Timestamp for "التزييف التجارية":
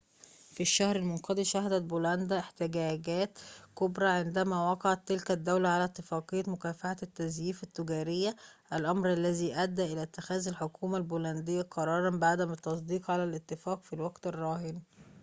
7.03-8.35